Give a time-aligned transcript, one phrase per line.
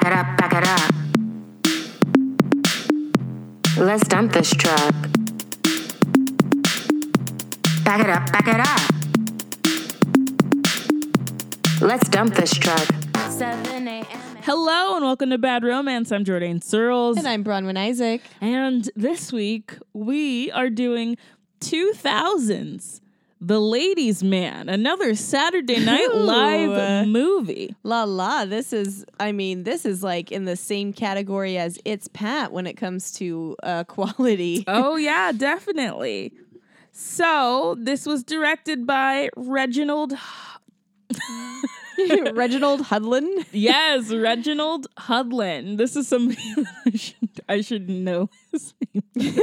[0.00, 0.94] Back it up, back it up.
[3.76, 4.94] Let's dump this truck.
[7.84, 8.80] Back it up, back it up.
[11.82, 12.88] Let's dump this truck.
[13.28, 14.06] 7 a.m.
[14.42, 16.10] Hello and welcome to Bad Romance.
[16.12, 17.18] I'm Jordan Searles.
[17.18, 18.22] And I'm Bronwyn Isaac.
[18.40, 21.18] And this week we are doing
[21.60, 22.99] 2000s
[23.42, 26.12] The Ladies Man, another Saturday Night.
[26.12, 27.74] Live movie.
[27.82, 32.06] La la, this is, I mean, this is like in the same category as It's
[32.08, 34.64] Pat when it comes to uh, quality.
[34.66, 36.34] Oh, yeah, definitely.
[36.92, 40.12] So, this was directed by Reginald.
[42.34, 43.46] Reginald Hudlin.
[43.52, 45.78] Yes, Reginald Hudlin.
[45.78, 46.42] This is somebody
[46.86, 48.74] I should, I should know his
[49.16, 49.38] name.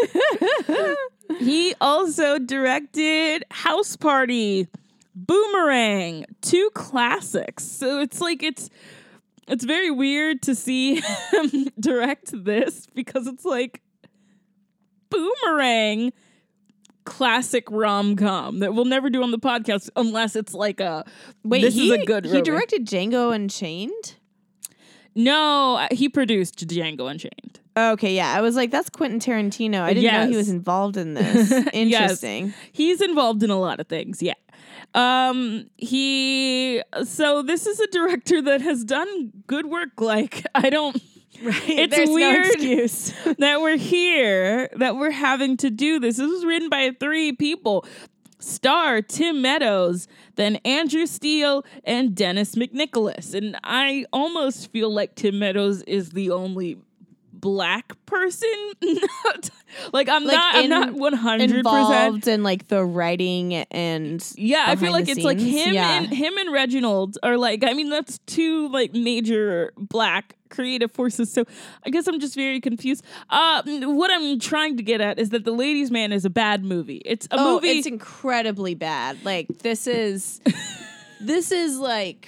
[1.40, 4.68] He also directed House Party,
[5.16, 7.63] Boomerang, two classics.
[7.63, 8.70] So it's like it's
[9.48, 10.95] it's very weird to see
[11.32, 13.82] him direct this because it's like
[15.10, 16.12] Boomerang
[17.05, 21.05] classic rom-com that we'll never do on the podcast unless it's like a
[21.44, 24.16] Wait, this he, is a good he directed Django Unchained?
[25.16, 27.62] No, he produced Django Unchained.
[27.77, 28.33] Okay, yeah.
[28.33, 29.81] I was like, that's Quentin Tarantino.
[29.81, 31.51] I didn't know he was involved in this.
[31.73, 32.53] Interesting.
[32.71, 34.33] He's involved in a lot of things, yeah.
[34.95, 40.95] Um he so this is a director that has done good work like I don't
[41.43, 41.70] Right.
[41.70, 42.45] It's There's weird.
[42.45, 43.13] no excuse.
[43.37, 46.17] that we're here that we're having to do this.
[46.17, 47.85] This was written by three people.
[48.39, 53.33] Star Tim Meadows, then Andrew Steele and Dennis McNicholas.
[53.33, 56.77] And I almost feel like Tim Meadows is the only
[57.40, 58.49] black person.
[59.93, 64.75] like I'm Like, not I'm not 100% involved in like the writing and yeah, I
[64.75, 65.97] feel like it's like him yeah.
[65.97, 71.31] and him and Reginald are like I mean that's two like major black creative forces.
[71.31, 71.46] So
[71.85, 73.03] I guess I'm just very confused.
[73.29, 76.63] Uh what I'm trying to get at is that The Ladies Man is a bad
[76.63, 77.01] movie.
[77.06, 79.23] It's a oh, movie it's incredibly bad.
[79.23, 80.41] Like this is
[81.22, 82.28] this is like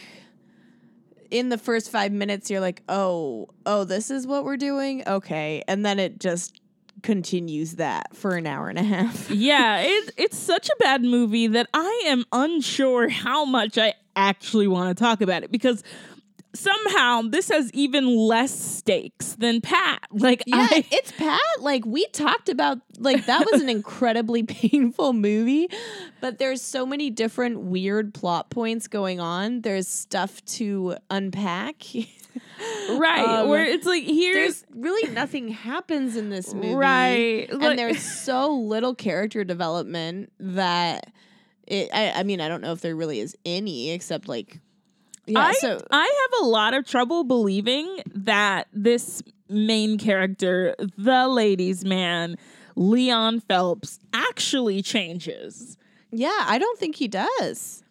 [1.32, 5.04] in the first five minutes you're like, oh, oh, this is what we're doing?
[5.08, 5.64] Okay.
[5.68, 6.60] And then it just
[7.02, 9.30] continues that for an hour and a half.
[9.32, 14.68] yeah, it, it's such a bad movie that I am unsure how much I actually
[14.68, 15.84] want to talk about it because
[16.54, 20.00] somehow this has even less stakes than Pat.
[20.12, 21.40] Like Yeah, I it's Pat.
[21.60, 25.70] Like we talked about like that was an incredibly painful movie,
[26.20, 29.62] but there's so many different weird plot points going on.
[29.62, 31.84] There's stuff to unpack.
[32.98, 36.74] right Um, where it's like here's really nothing happens in this movie.
[36.74, 37.48] Right.
[37.52, 41.12] Like- and there's so little character development that
[41.68, 44.60] it I, I mean, I don't know if there really is any except like
[45.30, 51.28] yeah, I, so I have a lot of trouble believing that this main character, the
[51.28, 52.38] ladies' man,
[52.76, 55.78] Leon Phelps, actually changes.
[56.12, 57.84] yeah, I don't think he does.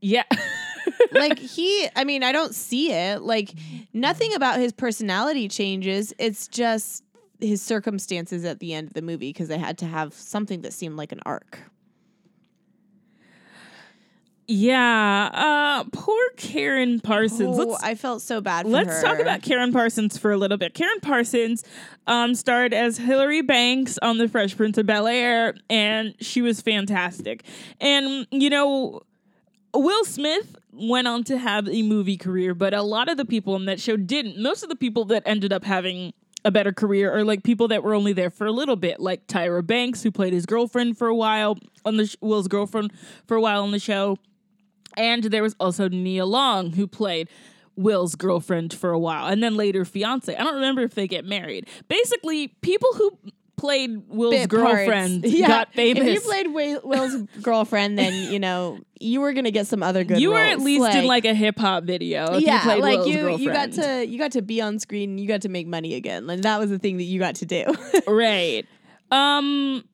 [0.00, 0.24] Yeah.
[1.12, 3.52] like he i mean i don't see it like
[3.92, 7.04] nothing about his personality changes it's just
[7.40, 10.72] his circumstances at the end of the movie because they had to have something that
[10.72, 11.58] seemed like an arc
[14.48, 15.30] yeah.
[15.32, 17.58] Uh poor Karen Parsons.
[17.60, 20.74] oh, i felt so bad for Let's talk about Karen Parsons for a little bit.
[20.74, 21.62] Karen Parsons
[22.06, 26.60] um, starred as Hilary Banks on The Fresh Prince of Bel Air, and she was
[26.62, 27.44] fantastic.
[27.80, 29.02] And, you know,
[29.74, 33.54] Will Smith went on to have a movie career, but a lot of the people
[33.54, 34.42] on that show didn't.
[34.42, 36.14] Most of the people that ended up having
[36.44, 39.26] a better career are like people that were only there for a little bit, like
[39.26, 42.92] Tyra Banks, who played his girlfriend for a while on the sh- Will's girlfriend
[43.26, 44.16] for a while on the show.
[44.98, 47.28] And there was also Nia Long, who played
[47.76, 50.34] Will's girlfriend for a while, and then later fiance.
[50.34, 51.68] I don't remember if they get married.
[51.88, 53.16] Basically, people who
[53.56, 55.48] played Will's Bit girlfriend Yeah.
[55.48, 56.06] got famous.
[56.06, 60.02] If you played Wi- Will's girlfriend, then you know you were gonna get some other
[60.04, 60.20] good.
[60.20, 60.64] You were at roles.
[60.64, 62.34] least in like a hip hop video.
[62.34, 64.78] if you yeah, played like Will's you you got to you got to be on
[64.78, 65.18] screen.
[65.18, 66.26] You got to make money again.
[66.26, 67.64] Like that was the thing that you got to do.
[68.08, 68.64] right.
[69.10, 69.84] Um,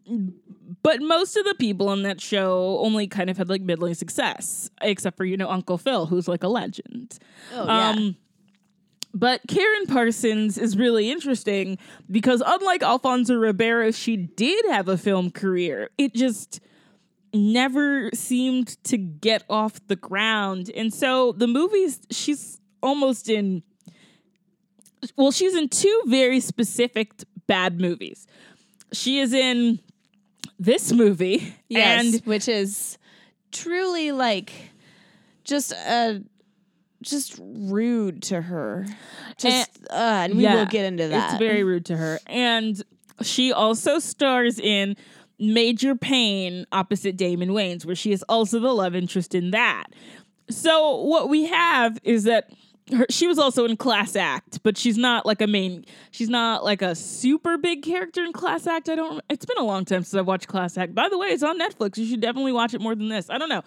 [0.83, 4.71] but most of the people on that show only kind of had like middling success,
[4.81, 7.19] except for you know Uncle Phil, who's like a legend.
[7.53, 8.17] oh Um,
[9.13, 11.79] but Karen Parsons is really interesting
[12.11, 15.91] because unlike Alfonso Ribeiro, she did have a film career.
[15.97, 16.61] It just
[17.33, 20.71] never seemed to get off the ground.
[20.75, 23.63] And so the movies she's almost in
[25.17, 27.13] well, she's in two very specific
[27.47, 28.27] bad movies.
[28.93, 29.81] She is in
[30.65, 32.99] this movie Yes, and which is
[33.53, 34.53] truly like
[35.45, 36.23] just a
[37.03, 38.87] just rude to her.
[39.39, 39.95] Just uh,
[40.25, 41.33] and we will get into that.
[41.33, 42.19] It's very rude to her.
[42.27, 42.83] And
[43.23, 44.97] she also stars in
[45.39, 49.87] Major Payne opposite Damon Wayans, where she is also the love interest in that.
[50.51, 52.51] So what we have is that
[52.93, 55.85] her, she was also in Class Act, but she's not like a main.
[56.11, 58.89] She's not like a super big character in Class Act.
[58.89, 59.23] I don't.
[59.31, 60.95] It's been a long time since I've watched Class Act.
[60.95, 61.97] By the way, it's on Netflix.
[61.97, 63.31] You should definitely watch it more than this.
[63.31, 63.63] I don't know.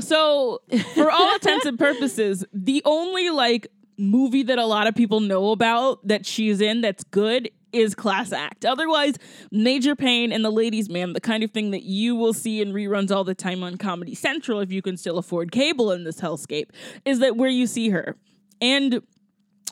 [0.00, 0.60] So,
[0.94, 5.50] for all intents and purposes, the only like movie that a lot of people know
[5.50, 8.64] about that she's in that's good is Class Act.
[8.64, 9.16] Otherwise,
[9.50, 12.72] Major Payne and The Ladies Man, the kind of thing that you will see in
[12.72, 16.20] reruns all the time on Comedy Central if you can still afford cable in this
[16.20, 16.70] hellscape,
[17.04, 18.16] is that where you see her.
[18.60, 19.02] And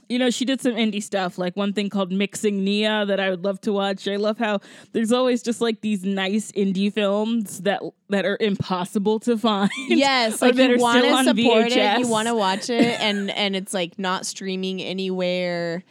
[0.08, 3.30] you know, she did some indie stuff, like one thing called Mixing Nia that I
[3.30, 4.06] would love to watch.
[4.06, 4.60] I love how
[4.92, 9.70] there's always just like these nice indie films that that are impossible to find.
[9.88, 11.98] Yes, like that you are want still to on support it, VHS.
[11.98, 15.82] you want to watch it, and and it's like not streaming anywhere.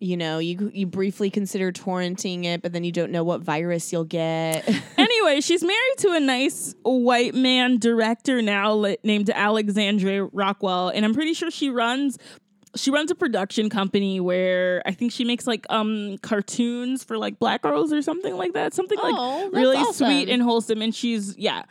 [0.00, 3.92] You know, you you briefly consider torrenting it, but then you don't know what virus
[3.92, 4.68] you'll get.
[4.98, 11.14] anyway, she's married to a nice white man director now named Alexandre Rockwell, and I'm
[11.14, 12.18] pretty sure she runs
[12.76, 17.38] she runs a production company where I think she makes like um cartoons for like
[17.38, 18.74] black girls or something like that.
[18.74, 20.08] Something Oh, like really awesome.
[20.08, 21.62] sweet and wholesome and she's yeah.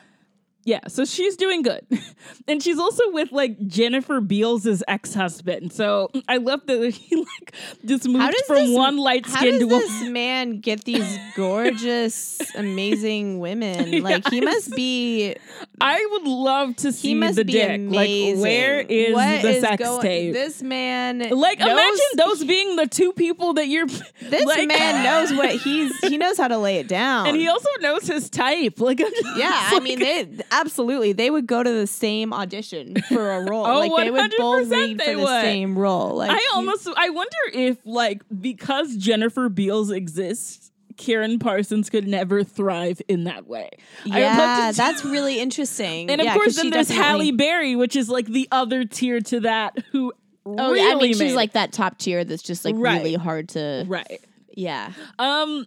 [0.65, 1.85] Yeah, so she's doing good.
[2.47, 5.73] and she's also with like Jennifer Beals' ex-husband.
[5.73, 7.53] So I love that he like
[7.85, 13.39] just moved from this- one light skin to this one man get these gorgeous, amazing
[13.39, 14.01] women?
[14.03, 15.35] Like he must be.
[15.81, 17.69] I would love to see the dick.
[17.69, 17.91] amazing.
[18.37, 20.33] Like, where is What the is sex tape?
[20.33, 21.19] This man.
[21.29, 23.87] like, knows- imagine those being the two people that you're.
[23.87, 25.97] This like- man knows what he's.
[25.99, 27.27] He knows how to lay it down.
[27.27, 28.79] and he also knows his type.
[28.79, 32.33] Like, I'm just Yeah, I like- mean, they absolutely they would go to the same
[32.33, 33.65] audition for a role.
[33.65, 35.41] Oh, like they would both 100% read for the would.
[35.41, 36.15] same role.
[36.15, 40.69] Like I you- almost, I wonder if like because Jennifer Beals exists.
[40.95, 43.67] Karen Parsons could never thrive in that way.
[44.05, 46.11] I would love yeah, to- that's really interesting.
[46.11, 48.85] and of Yeah, course, 'cause then there's definitely- Halle Berry, which is like the other
[48.85, 49.75] tier to that.
[49.91, 50.13] Who
[50.45, 51.35] Oh, really yeah, I mean, she's it.
[51.35, 52.97] like that top tier that's just like Right.
[53.01, 53.85] really hard to.
[53.87, 54.21] right.
[54.55, 55.65] Yeah, Um,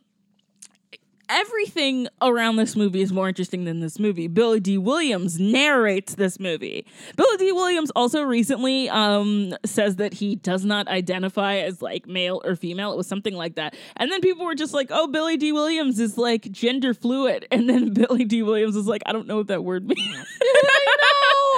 [1.29, 4.29] everything around this movie is more interesting than this movie.
[4.29, 6.87] Billy Dee Williams narrates this movie.
[7.17, 12.41] Billy Dee Williams also recently um says that he does not identify as like male
[12.45, 12.93] or female.
[12.93, 13.75] It was something like that.
[13.97, 17.69] And then people were just like, "Oh, Billy Dee Williams is like gender fluid." And
[17.71, 19.99] then Billy Dee Williams is like, "I don't know what that word means."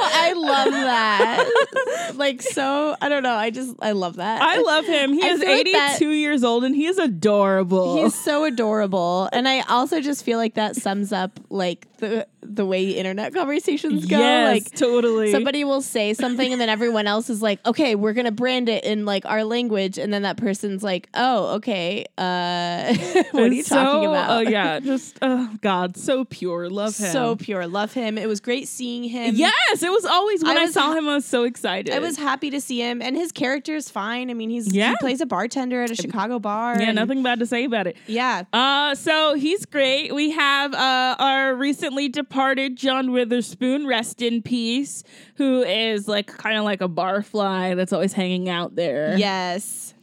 [0.01, 2.13] I love that.
[2.15, 3.35] like so, I don't know.
[3.35, 4.41] I just I love that.
[4.43, 5.13] I love him.
[5.13, 7.97] He I is feel like 82 that- years old and he is adorable.
[8.03, 12.65] He's so adorable, and I also just feel like that sums up like the the
[12.65, 14.19] way internet conversations go.
[14.19, 15.31] yes, like totally.
[15.33, 18.85] somebody will say something, and then everyone else is like, "Okay, we're gonna brand it
[18.85, 22.05] in like our language," and then that person's like, "Oh, okay.
[22.17, 22.95] Uh,
[23.33, 26.69] what are you It's talking so- about?" Oh yeah, just oh god, so pure.
[26.71, 27.13] Love him.
[27.13, 28.17] So pure, love him.
[28.19, 29.35] It was great seeing him.
[29.35, 31.93] yes, it was always when I I, saw ha- him, I was so excited.
[31.95, 34.31] I was happy to see him, and his character is fine.
[34.31, 34.91] I mean, he's Yeah.
[34.91, 36.81] he plays a bartender at a Chicago bar.
[36.81, 37.97] yeah, nothing bad to say about it.
[38.07, 40.15] Yeah, Uh, so he's great.
[40.15, 41.55] We have uh our
[41.89, 45.03] recently departed John Witherspoon, rest in peace,
[45.37, 49.17] who is like kind of like a barfly that's always hanging out there.
[49.17, 49.95] yes.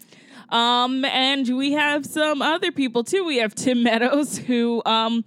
[0.49, 3.23] Um, and we have some other people too.
[3.23, 5.25] We have Tim Meadows, who um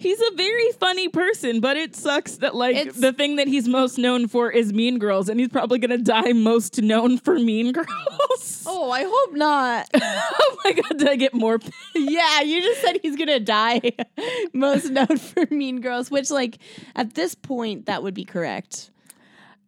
[0.00, 3.68] he's a very funny person, but it sucks that like It's- the thing that he's
[3.68, 7.72] most known for is Mean Girls, and he's probably gonna die most known for Mean
[7.78, 8.64] Girls.
[8.66, 9.88] Oh, I hope not.
[9.94, 11.58] oh my god, did I get more?
[11.94, 13.80] yeah, you just said he's gonna die.
[14.52, 16.58] Most known for Mean Girls, which like
[16.96, 18.90] at this point that would be correct.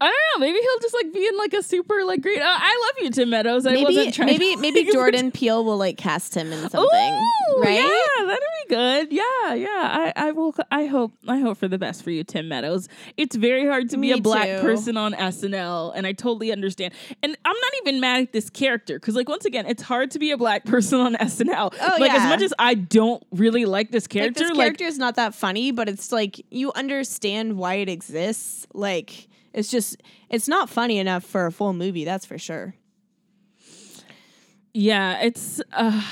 [0.02, 0.46] I don't know.
[0.46, 2.40] Maybe he'll just like be in like a super like great.
[2.40, 3.66] Uh, I love you, Tim Meadows.
[3.66, 4.26] I Maybe wasn't trying.
[4.26, 7.74] maybe to, maybe like, Jordan Peele will like cast him in something, Ooh, right?
[7.78, 9.12] Yeah, that'd be good.
[9.12, 9.68] Yeah, yeah.
[9.68, 10.54] I, I will.
[10.70, 11.12] I hope.
[11.28, 12.88] I hope for the best for you, Tim Meadows.
[13.16, 14.62] It's very hard to be Me a black too.
[14.62, 16.94] person on SNL, and I totally understand.
[17.22, 20.18] And I'm not even mad at this character because, like, once again, it's hard to
[20.18, 21.74] be a black person on SNL.
[21.80, 24.98] Oh, like, as much as I don't really like this Like character, this character is
[24.98, 28.66] not that funny, but it's like you understand why it exists.
[28.74, 29.96] Like it's just
[30.30, 32.74] it's not funny enough for a full movie, that's for sure.
[34.74, 35.60] yeah, it's.
[35.72, 36.02] Uh,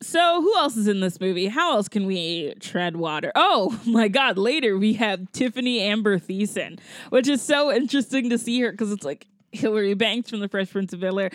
[0.00, 1.46] so who else is in this movie?
[1.46, 3.32] How else can we tread water?
[3.34, 4.38] Oh my God!
[4.38, 6.78] Later we have Tiffany Amber Thiessen,
[7.10, 10.70] which is so interesting to see her because it's like Hilary Banks from The Fresh
[10.70, 11.30] Prince of Bel Air.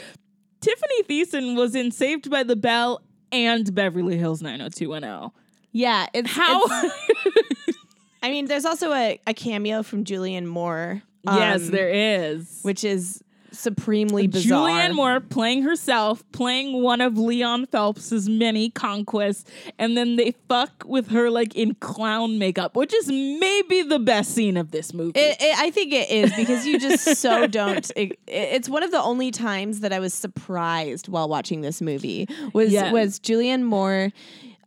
[0.62, 3.02] Tiffany Thiessen was in Saved by the Bell
[3.34, 5.32] and Beverly Hills 90210.
[5.74, 6.64] Yeah, it's How?
[6.64, 6.92] it's-
[8.24, 11.04] I mean, there's also a, a cameo from Julianne Moore.
[11.24, 12.60] yes, um, there is.
[12.64, 14.68] which is supremely bizarre.
[14.68, 19.46] Julianne Moore playing herself, playing one of Leon Phelps's many conquests,
[19.78, 24.32] and then they fuck with her like in clown makeup, which is maybe the best
[24.34, 25.20] scene of this movie.
[25.20, 27.92] It, it, I think it is because you just so don't.
[27.96, 32.28] It, it's one of the only times that I was surprised while watching this movie
[32.54, 32.92] was Yeah.
[32.92, 34.12] was Julianne Moore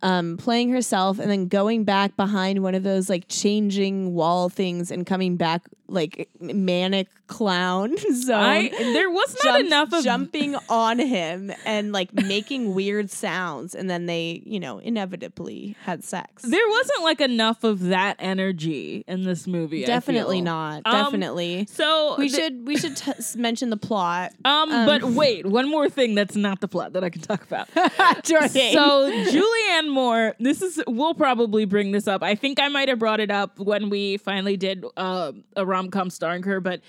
[0.02, 4.90] um, playing herself and then going back behind one of those like changing wall things
[4.90, 8.34] and coming back like manic clown zone.
[8.40, 13.74] I there was not Jump- enough of jumping on him and like making weird sounds,
[13.74, 16.42] and then they, you know, inevitably had sex.
[16.42, 19.84] there wasn't like enough of that energy in this movie.
[19.84, 20.82] Definitely not.
[20.84, 21.66] Um, Definitely.
[21.70, 24.32] So we the- should we should t- mention the plot.
[24.44, 27.68] Um, but wait, one more thing that's not the plot that I can talk about.
[28.26, 32.22] So Julianne Moore, this is we'll probably bring this up.
[32.22, 35.90] I think I might have brought it up when we finally did uh, a rom
[35.90, 36.80] com starring her, but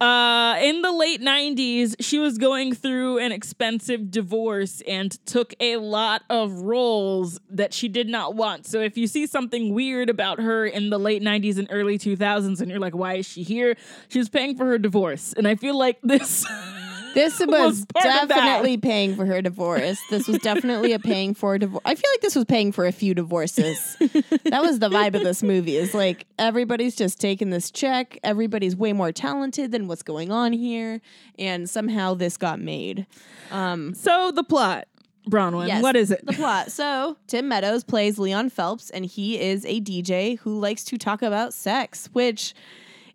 [0.00, 5.76] uh, in the late 90s, she was going through an expensive divorce and took a
[5.76, 8.66] lot of roles that she did not want.
[8.66, 12.60] So if you see something weird about her in the late 90s and early 2000s
[12.60, 13.76] and you're like, why is she here?
[14.08, 15.34] She was paying for her divorce.
[15.34, 16.46] And I feel like this.
[17.14, 18.36] this was was part of that.
[18.36, 20.00] definitely paying for her divorce.
[20.10, 21.82] This was definitely a paying for a divorce.
[21.84, 23.96] I feel like this was paying for a few divorces.
[23.98, 25.76] that was the vibe of this movie.
[25.76, 28.18] Is like everybody's just taking this check.
[28.22, 31.00] Everybody's way more talented than what's going on here,
[31.38, 33.06] and somehow this got made.
[33.50, 34.86] Um, so the plot,
[35.28, 36.24] Bronwyn, Yes, what is it?
[36.24, 36.70] The plot.
[36.80, 41.22] So Tim Meadows plays Leon Phelps, and he is a DJ who likes to talk
[41.22, 42.54] about sex, which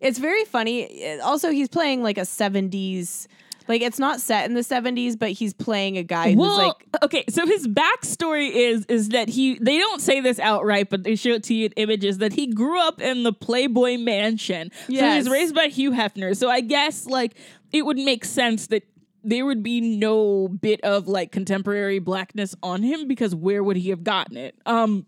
[0.01, 1.19] it's very funny.
[1.21, 3.27] Also, he's playing like a '70s.
[3.67, 7.03] Like it's not set in the '70s, but he's playing a guy who's Well, like
[7.03, 11.15] okay, so his backstory is is that he they don't say this outright, but they
[11.15, 14.71] show it to you in images that he grew up in the Playboy Mansion.
[14.87, 16.35] So he was raised by Hugh Hefner.
[16.35, 17.35] So I guess like
[17.71, 18.83] it would make sense that
[19.23, 23.89] there would be no bit of like contemporary blackness on him because where would he
[23.89, 24.55] have gotten it?
[24.65, 25.05] Um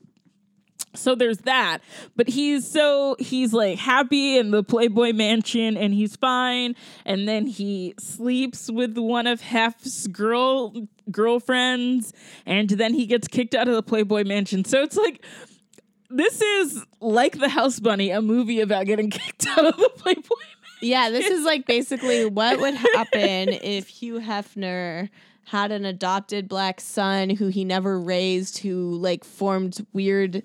[0.98, 1.80] so there's that.
[2.16, 6.76] But he's so he's like happy in the playboy mansion and he's fine.
[7.06, 10.74] And then he sleeps with one of hef's girl
[11.12, 12.14] girlfriends.
[12.46, 14.66] And then he gets kicked out of the playboy mansion.
[14.66, 15.24] So it's like
[16.10, 20.22] this is like the house bunny a movie about getting kicked out of the playboy
[20.22, 20.54] mansion.
[20.82, 25.10] Yeah, this is like basically what would happen if Hugh Hefner
[25.46, 30.44] had an adopted black son who he never raised, who like formed weird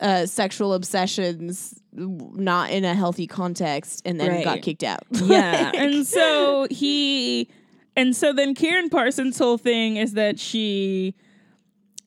[0.00, 5.02] uh, sexual obsessions, not in a healthy context, and then got kicked out.
[5.12, 5.72] Yeah.
[5.74, 7.48] and so he
[7.96, 11.14] and so then Karen Parsons' whole thing is that she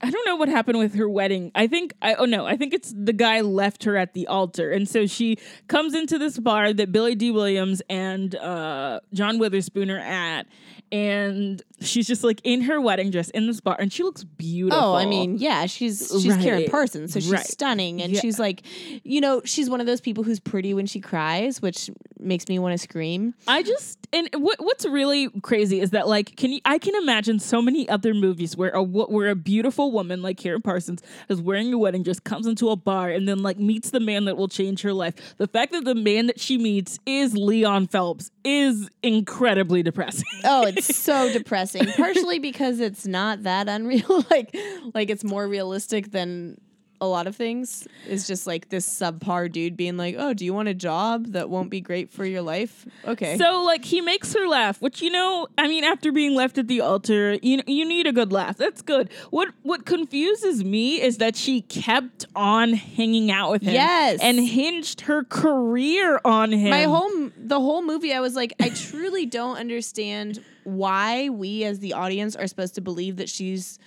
[0.03, 1.51] I don't know what happened with her wedding.
[1.53, 4.71] I think I oh no, I think it's the guy left her at the altar.
[4.71, 9.91] And so she comes into this bar that Billy Dee Williams and uh, John Witherspoon
[9.91, 10.47] are at.
[10.91, 14.83] And she's just like in her wedding dress in this bar, and she looks beautiful.
[14.83, 17.45] Oh, I mean, yeah, she's she's Karen Parsons, so she's Right.
[17.45, 18.19] stunning, and Yeah.
[18.19, 18.63] she's like,
[19.03, 22.59] you know, she's one of those people who's pretty when she cries, which makes me
[22.59, 23.33] want to scream.
[23.47, 27.39] I just and what what's really crazy is that like can you I can imagine
[27.39, 31.73] so many other movies where a where a beautiful woman like Karen Parsons is wearing
[31.73, 34.49] a wedding dress comes into a bar and then like meets the man that will
[34.49, 35.35] change her life.
[35.37, 40.25] The fact that the man that she meets is Leon Phelps is incredibly depressing.
[40.43, 41.85] Oh, so depressing.
[41.93, 44.25] Partially because it's not that unreal.
[44.29, 44.55] like
[44.93, 46.59] like it's more realistic than
[47.01, 47.87] a lot of things.
[48.07, 51.49] is just like this subpar dude being like, "Oh, do you want a job that
[51.49, 53.37] won't be great for your life?" Okay.
[53.37, 56.67] So like he makes her laugh, which you know, I mean, after being left at
[56.67, 58.55] the altar, you you need a good laugh.
[58.55, 59.09] That's good.
[59.31, 64.19] What what confuses me is that she kept on hanging out with him, Yes.
[64.21, 66.69] and hinged her career on him.
[66.69, 71.79] my whole the whole movie I was like, I truly don't understand why we as
[71.79, 73.79] the audience are supposed to believe that she's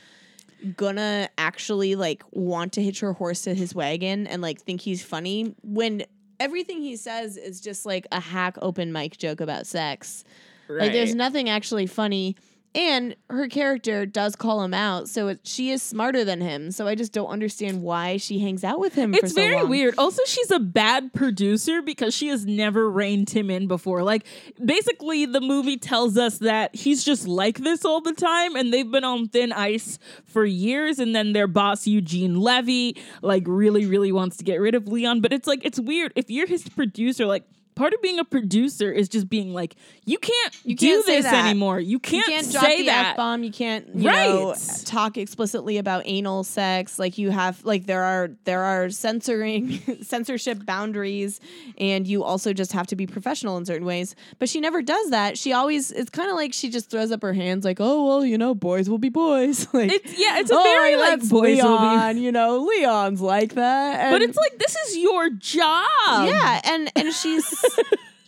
[0.77, 5.03] gonna actually like want to hitch her horse to his wagon and like think he's
[5.05, 6.05] funny when
[6.41, 10.25] everything he says is just like a hack open mic joke about sex.
[10.69, 12.37] Like there's nothing actually funny.
[12.75, 16.73] And her character does call him out, so it, she is smarter than him.
[16.73, 19.13] So I just don't understand why she hangs out with him.
[19.13, 19.71] for It's so very long.
[19.71, 19.95] weird.
[19.97, 24.03] Also, she's a bad producer because she has never reined him in before.
[24.03, 24.27] Like,
[24.65, 28.91] basically, the movie tells us that he's just like this all the time, and they've
[28.91, 30.99] been on thin ice for years.
[30.99, 35.21] And then their boss, Eugene Levy, like, really, really wants to get rid of Leon.
[35.21, 36.13] But it's like, it's weird.
[36.17, 40.19] If you're his producer, like, part of being a producer is just being like, you
[40.19, 41.47] can't You do can't say this that.
[41.47, 41.81] anymore.
[41.81, 43.11] You can't, you can't drop say that.
[43.13, 43.43] F bomb.
[43.43, 44.83] You can't, you know, Right.
[44.85, 46.99] talk explicitly about anal sex.
[46.99, 51.41] Like you have, like there are there are censoring censorship boundaries,
[51.79, 54.15] and you also just have to be professional in certain ways.
[54.39, 55.37] But she never does that.
[55.39, 58.25] She always it's kind of like she just throws up her hands, like, oh well,
[58.25, 59.67] you know, boys will be boys.
[59.75, 63.55] like, It's yeah, it's a oh, very like boys will be- You know, Leon's like
[63.55, 64.11] that.
[64.11, 65.87] But it's like this is your job.
[66.09, 67.64] yeah, and and she's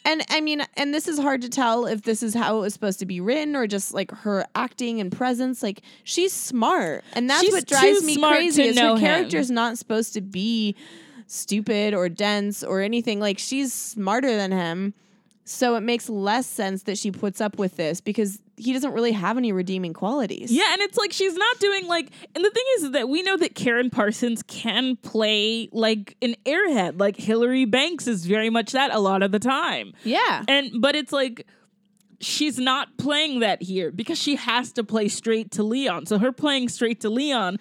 [0.05, 2.73] and I mean, and this is hard to tell if this is how it was
[2.73, 5.62] supposed to be written or just like her acting and presence.
[5.62, 8.64] Like she's smart, and that's She's what drives me crazy.
[8.64, 8.99] Is her him.
[8.99, 10.76] character's not supposed to be
[11.26, 13.21] stupid or dense or anything.
[13.21, 14.95] Like she's smarter than him.
[15.49, 19.12] So it makes less sense that she puts up with this because he doesn't really
[19.12, 20.50] have any redeeming qualities.
[20.50, 23.37] Yeah, and it's like she's not doing like and the thing is that we know
[23.37, 26.99] that Karen Parsons can play like an airhead.
[26.99, 29.93] Like Hilary Banks is very much that a lot of the time.
[30.03, 30.43] Yeah.
[30.49, 31.47] And but it's like
[32.21, 36.07] she's not playing that here because she has to play straight to Leon.
[36.07, 37.59] So her playing straight to Leon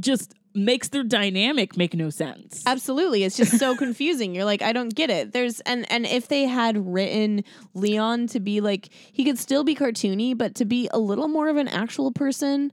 [0.00, 2.62] just makes their dynamic make no sense.
[2.66, 3.24] Absolutely.
[3.24, 4.34] It's just so confusing.
[4.34, 5.32] You're like, I don't get it.
[5.32, 9.74] There's and and if they had written Leon to be like he could still be
[9.74, 12.72] cartoony, but to be a little more of an actual person,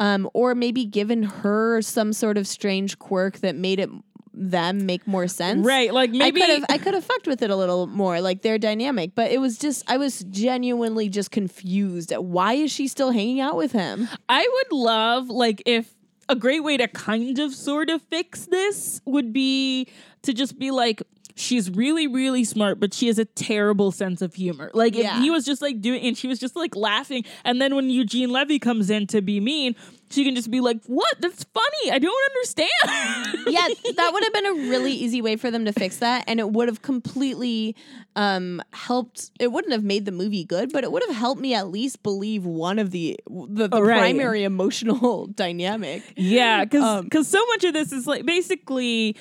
[0.00, 3.90] um, or maybe given her some sort of strange quirk that made it
[4.38, 5.66] them make more sense.
[5.66, 8.20] Right, like maybe I could have I could have fucked with it a little more,
[8.20, 12.70] like their dynamic, but it was just I was genuinely just confused at why is
[12.70, 14.08] she still hanging out with him?
[14.28, 15.92] I would love like if
[16.28, 19.88] a great way to kind of sort of fix this would be
[20.22, 21.02] to just be like
[21.38, 25.16] she's really really smart but she has a terrible sense of humor like Yeah.
[25.16, 27.88] if he was just like doing and she was just like laughing and then when
[27.90, 29.74] eugene levy comes in to be mean
[30.10, 32.68] she can just be like what that's funny i don't understand
[33.48, 33.66] yeah,
[33.96, 36.50] that would have been a really easy way for them to fix that, and it
[36.50, 37.74] would have completely
[38.16, 39.30] um, helped.
[39.40, 42.02] It wouldn't have made the movie good, but it would have helped me at least
[42.02, 43.98] believe one of the the, the Oh, right.
[43.98, 46.02] primary emotional dynamic.
[46.16, 49.16] Yeah, because Um, so much of this is like basically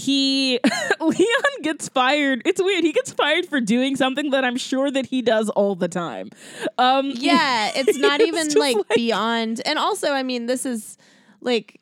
[0.00, 0.58] he
[1.00, 2.42] Leon gets fired.
[2.44, 2.84] It's weird.
[2.84, 6.30] He gets fired for doing something that I'm sure that he does all the time.
[6.78, 9.60] Um, Yeah, it's not even like, like- beyond.
[9.66, 10.96] And also, I mean, this is
[11.40, 11.80] like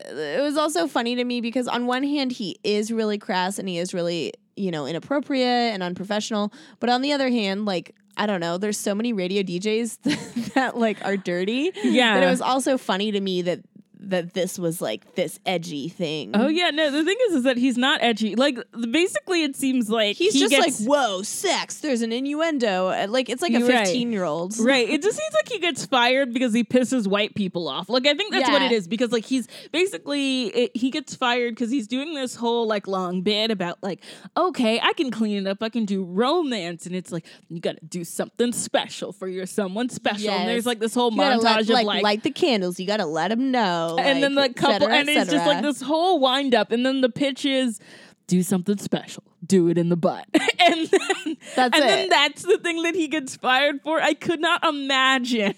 [0.00, 3.68] it was also funny to me because on one hand he is really crass and
[3.68, 7.94] he is really you know inappropriate and unprofessional, but on the other hand, like.
[8.20, 8.58] I don't know.
[8.58, 11.70] There's so many radio DJs that, that like are dirty.
[11.84, 12.14] Yeah.
[12.14, 13.60] That it was also funny to me that
[14.00, 16.30] that this was like this edgy thing.
[16.34, 16.90] Oh yeah, no.
[16.90, 18.34] The thing is, is that he's not edgy.
[18.36, 18.58] Like
[18.90, 21.80] basically, it seems like He's he just gets, like, whoa, sex.
[21.80, 23.06] There's an innuendo.
[23.08, 23.86] Like it's like a Right.
[23.86, 24.58] 15 year old.
[24.58, 24.88] Right.
[24.88, 27.88] It just seems like he gets fired because he pisses white people off.
[27.88, 31.54] Like I think that's what it is because like he's basically it, he gets fired
[31.54, 34.02] because he's doing this whole like long bit about like
[34.36, 37.78] okay I can clean it up I can do romance and it's like you got
[37.78, 41.42] to do something special for your someone special and there's like this whole You montage
[41.42, 42.02] let, of like, like.
[42.02, 42.78] light the candles.
[42.78, 43.87] You gotta let them know.
[43.96, 47.00] And then the couple, cetera, and it's just like this whole wind up, and then
[47.00, 47.80] the pitch is
[48.26, 50.26] do something special, do it in the butt,
[50.58, 54.00] and then That's and then that's the thing that he gets fired for.
[54.00, 55.54] I could not imagine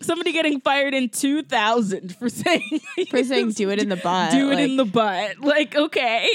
[0.00, 2.80] somebody getting fired in 2000 for saying
[3.10, 4.32] For saying do it in the butt.
[4.32, 5.40] do it like, in the butt.
[5.40, 6.28] Like okay,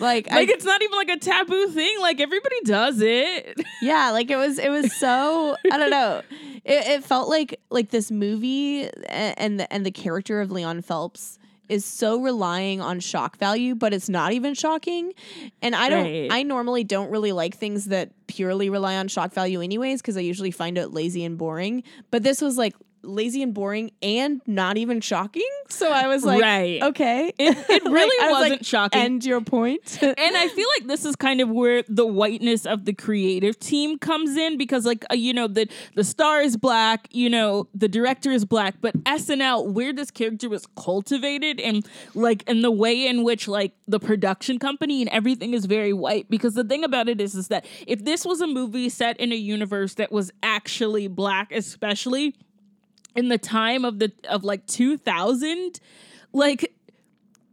[0.00, 2.00] like, like I, it's not even like a taboo thing.
[2.00, 3.60] Like everybody does it.
[3.82, 4.58] yeah, like it was.
[4.58, 5.56] It was so.
[5.70, 6.22] I don't know.
[6.64, 11.38] It, it felt like like this movie and the and the character of Leon Phelps
[11.68, 15.12] is so relying on shock value, but it's not even shocking.
[15.60, 16.04] And I don't.
[16.04, 16.28] Right.
[16.30, 20.20] I normally don't really like things that purely rely on shock value, anyways, because I
[20.20, 21.82] usually find it lazy and boring.
[22.10, 22.74] But this was like
[23.08, 25.48] lazy and boring and not even shocking.
[25.68, 26.82] So I was like, Right.
[26.82, 27.32] okay.
[27.38, 29.00] It, it really I was like, wasn't shocking.
[29.00, 29.98] End your point.
[30.02, 33.98] and I feel like this is kind of where the whiteness of the creative team
[33.98, 37.88] comes in because, like, uh, you know, the the star is black, you know, the
[37.88, 43.06] director is black, but SNL, where this character was cultivated, and like, and the way
[43.06, 46.28] in which like the production company and everything is very white.
[46.30, 49.32] Because the thing about it is, is that if this was a movie set in
[49.32, 52.34] a universe that was actually black, especially
[53.18, 55.80] in the time of the of like 2000
[56.32, 56.72] like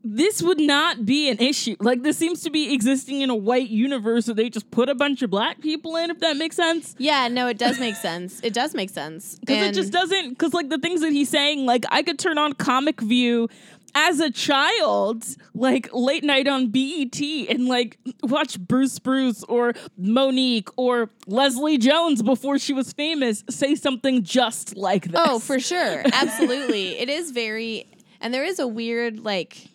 [0.07, 1.75] this would not be an issue.
[1.79, 4.93] Like this seems to be existing in a white universe, so they just put a
[4.93, 6.11] bunch of black people in.
[6.11, 8.39] If that makes sense, Yeah, no, it does make sense.
[8.43, 9.39] It does make sense.
[9.39, 10.29] because it just doesn't.
[10.29, 13.49] Because like the things that he's saying, like I could turn on Comic View
[13.95, 20.69] as a child, like late night on BET, and like watch Bruce Bruce or Mo'Nique
[20.75, 25.21] or Leslie Jones before she was famous say something just like oh, this.
[25.25, 26.03] Oh, for sure.
[26.13, 26.97] Absolutely.
[26.99, 27.87] it is very
[28.19, 29.69] and there is a weird like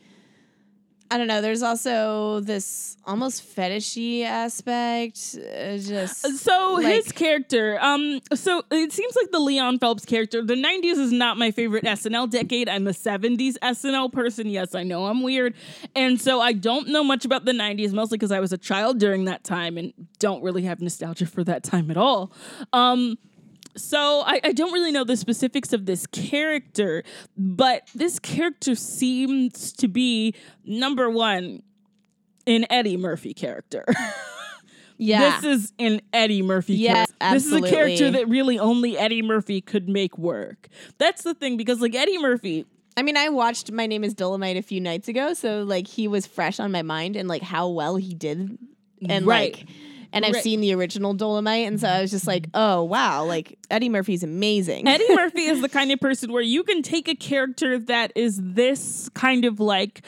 [1.12, 1.40] I don't know.
[1.40, 5.36] There's also this almost fetishy aspect.
[5.36, 10.40] Uh, just So like- his character, um, so it seems like the Leon Phelps character.
[10.44, 12.68] The '90s is not my favorite SNL decade.
[12.68, 14.46] I'm a '70s SNL person.
[14.48, 15.54] Yes, I know I'm weird,
[15.96, 18.98] and so I don't know much about the '90s, mostly because I was a child
[19.00, 22.30] during that time and don't really have nostalgia for that time at all.
[22.72, 23.18] Um,
[23.76, 27.02] so I, I don't really know the specifics of this character,
[27.36, 31.62] but this character seems to be number one,
[32.46, 33.84] an Eddie Murphy character.
[34.96, 35.40] yeah.
[35.40, 37.14] This is an Eddie Murphy Yeah, character.
[37.32, 40.68] This is a character that really only Eddie Murphy could make work.
[40.98, 44.58] That's the thing because like Eddie Murphy, I mean, I watched My Name Is Dolemite
[44.58, 47.68] a few nights ago, so like he was fresh on my mind and like how
[47.68, 48.58] well he did,
[49.08, 49.54] and Right.
[49.54, 49.66] like,
[50.12, 50.42] and I've Right.
[50.42, 54.22] seen the original Dolemite, and so I was just like, oh wow, like Eddie Murphy's
[54.22, 54.86] amazing.
[54.88, 58.40] Eddie Murphy is the kind of person where you can take a character that is
[58.42, 60.02] this kind of like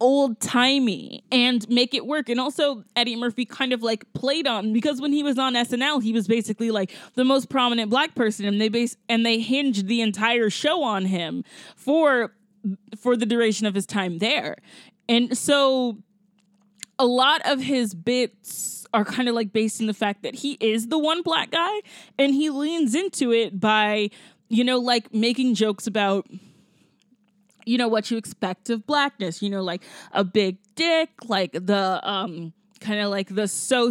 [0.00, 2.28] old timey and make it work.
[2.28, 6.00] And also, Eddie Murphy kind of like played on because when he was on SNL,
[6.02, 9.88] he was basically like the most prominent black person, and they base and they hinged
[9.88, 11.42] the entire show on him
[11.76, 12.32] for
[13.00, 14.56] for the duration of his time there.
[15.08, 15.98] And so,
[16.98, 20.52] a lot of his bits are kind of like based in the fact that he
[20.60, 21.80] is the one black guy
[22.18, 24.08] and he leans into it by
[24.48, 26.26] you know like making jokes about
[27.66, 32.00] you know what you expect of blackness you know like a big dick like the
[32.08, 33.90] um kind of like the so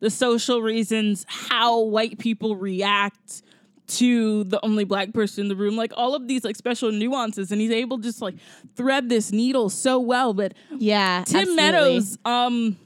[0.00, 3.42] the social reasons how white people react
[3.86, 7.52] to the only black person in the room like all of these like special nuances
[7.52, 8.34] and he's able to just like
[8.76, 11.56] thread this needle so well but yeah, Tim absolutely.
[11.56, 12.76] Meadows, um,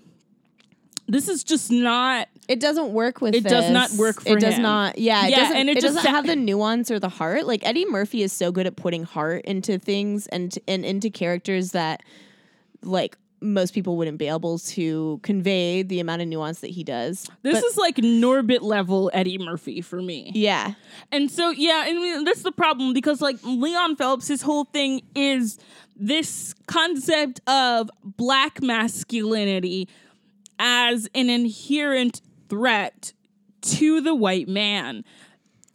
[1.09, 2.29] this is just not.
[2.49, 4.63] It doesn't work with It does not work for It does him.
[4.63, 4.99] not.
[4.99, 5.57] Yeah, it Yeah, doesn't.
[5.57, 7.47] and it it just doesn't sa- have the nuance or the heart.
[7.47, 11.73] Like Eddie Murphy is so good at putting heart into things and and into characters
[11.73, 12.03] that
[12.83, 17.29] like most people wouldn't be able to convey the amount of nuance that he does.
[17.43, 20.33] This But- is like Norbit level Eddie Murphy for me.
[20.35, 20.75] yeah.
[21.13, 25.57] And so, yeah, and that's the problem because, like, Leon Phelps, his whole thing is
[25.97, 29.89] this concept of black masculinity
[30.59, 33.13] as an inherent threat
[33.61, 35.05] to the white man.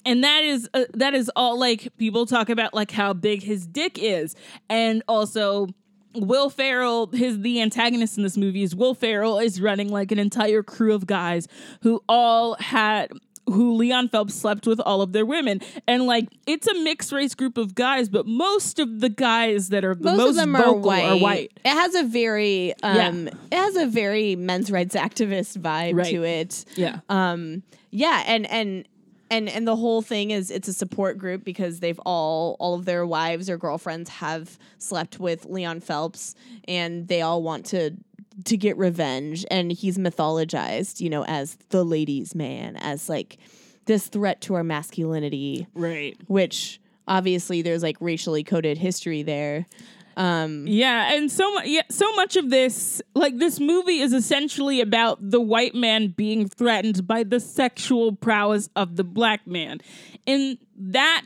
[0.05, 3.65] And that is uh, that is all like people talk about like how big his
[3.65, 4.35] dick is
[4.69, 5.67] and also
[6.15, 10.19] Will Ferrell, his the antagonist in this movie is Will Ferrell is running like an
[10.19, 11.47] entire crew of guys
[11.81, 13.11] who all had
[13.45, 15.61] who Leon Phelps slept with all of their women.
[15.87, 19.83] And like it's a mixed race group of guys, but most of the guys that
[19.83, 21.51] are the Most, most, of them vocal are white.
[21.63, 26.11] It has a very um it has a very men's rights activist vibe Right.
[26.11, 26.65] to it.
[26.75, 26.99] Yeah.
[27.09, 28.87] Um yeah, and and
[29.29, 32.85] and and the whole thing is it's a support group because they've all all of
[32.85, 36.35] their wives or girlfriends have slept with Leon Phelps
[36.67, 37.91] and they all want to
[38.45, 43.37] to get revenge and he's mythologized, you know, as the ladies man, as like
[43.85, 46.15] this threat to our masculinity, right.
[46.27, 49.65] which obviously there's like racially coded history there.
[50.15, 54.79] Um Yeah, and so mu- yeah, so much of this, like this movie, is essentially
[54.79, 59.79] about the white man being threatened by the sexual prowess of the black man,
[60.27, 61.23] and that,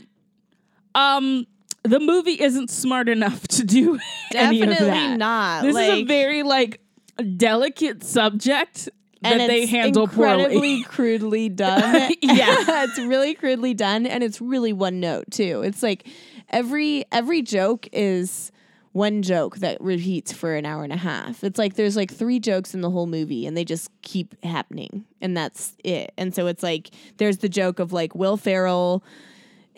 [0.96, 1.46] um,
[1.84, 4.00] the movie isn't smart enough to do
[4.36, 5.64] any of Definitely not.
[5.64, 6.80] This is a very like
[7.24, 8.90] delicate subject
[9.24, 10.84] and that they handle incredibly poorly.
[10.88, 12.12] crudely done.
[12.22, 12.56] Yeah.
[12.84, 15.62] it's really crudely done, and it's really one note too.
[15.64, 16.08] It's like
[16.50, 18.52] every every joke is
[18.92, 21.44] one joke that repeats for an hour and a half.
[21.44, 25.06] It's like there's like three jokes in the whole movie, and they just keep happening,
[25.22, 26.12] and that's it.
[26.18, 29.04] And so it's like there's the joke of like Will Ferrell.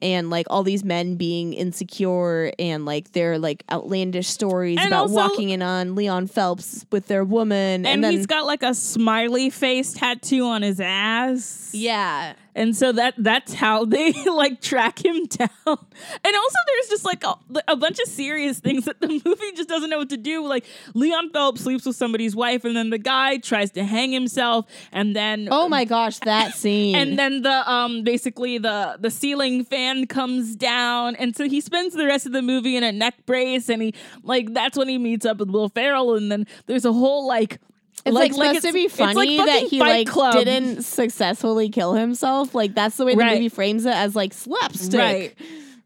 [0.02, 5.02] And like all these men being insecure and like their like outlandish stories And about
[5.04, 8.64] also- walking in on Leon Phelps with their woman, and, and then he's got like
[8.64, 11.72] a smiley face tattoo on his ass.
[11.74, 15.50] yeah, and so that that's how they like track him down.
[15.66, 17.36] And also there's just like a,
[17.68, 20.46] a bunch of serious things that the movie just doesn't know what to do.
[20.46, 24.66] Like leon phelps sleeps with somebody's wife and then the guy tries to hang himself
[24.92, 26.96] and then Oh my gosh, that scene.
[26.96, 31.16] and then the um basically the the ceiling fan comes down.
[31.16, 33.94] And so he spends the rest of the movie in a neck brace and he
[34.24, 37.60] like that's when he meets up with will ferrell and then there's a whole like
[38.06, 40.34] it's like, supposed to be it's like funny that he like Club.
[40.34, 42.54] didn't successfully kill himself.
[42.56, 43.34] Like that's the way the Right.
[43.34, 45.00] movie frames it as like slapstick.
[45.00, 45.36] Right.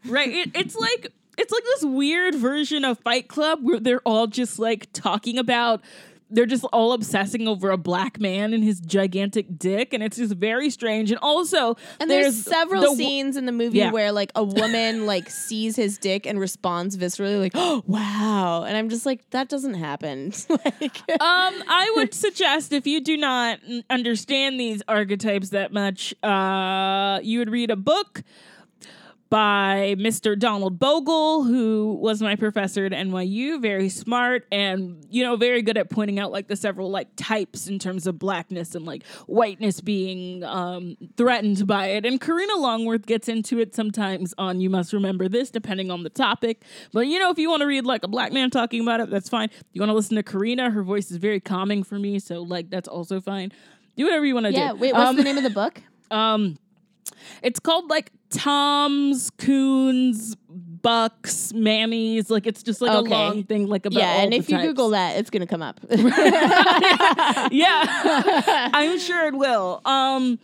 [0.05, 0.29] Right.
[0.29, 4.59] It, it's like it's like this weird version of Fight Club where they're all just
[4.59, 5.81] like talking about
[6.33, 10.33] they're just all obsessing over a black man and his gigantic dick, and it's just
[10.35, 11.11] very strange.
[11.11, 13.91] And also, And there's, several the scenes in the movie Yeah.
[13.91, 18.75] where like a woman like sees his dick and responds viscerally like, "Oh, wow." And
[18.75, 20.33] I'm just like that doesn't happen.
[20.49, 27.19] like Um, I would suggest if you do not understand these archetypes that much, uh,
[27.23, 28.23] you would read a book
[29.33, 30.37] by Mr.
[30.37, 35.75] Donald Bogle, who was my professor at NYU, very smart and, you know, very good
[35.75, 39.81] at pointing out like the several like types in terms of blackness and like whiteness
[39.81, 42.05] being um, threatened by it.
[42.05, 46.11] And Karina Longworth gets into it sometimes on You Must Remember This, depending on the
[46.11, 46.63] topic.
[46.91, 49.09] But, you know, if you want to read like a black man talking about it,
[49.09, 49.49] that's fine.
[49.71, 52.19] You want to listen to Karina, her voice is very calming for me.
[52.19, 53.51] So, like, that's also fine.
[53.97, 54.63] Do whatever you want to yeah, do.
[54.65, 55.81] Yeah, wait, what's Um, the name of the book?
[56.11, 56.59] um,
[57.41, 62.29] it's called like Tom's, Coons, Bucks, Mammies.
[62.29, 63.13] Like it's just like Okay.
[63.13, 64.67] a long thing, like about Yeah, and if you types.
[64.69, 65.79] Google that, it's gonna come up.
[65.89, 67.49] yeah,
[68.73, 69.81] I'm sure it will.
[69.85, 70.39] Um,